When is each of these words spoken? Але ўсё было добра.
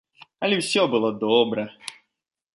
Але 0.47 0.55
ўсё 0.61 0.83
было 0.95 1.13
добра. 1.25 1.69